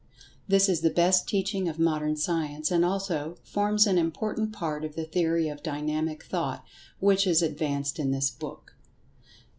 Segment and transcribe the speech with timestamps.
[0.47, 4.95] This is the best teaching of Modern Science, and also, forms an important part of
[4.95, 6.63] the Theory of Dynamic Thought
[6.99, 8.75] which is advanced in this book.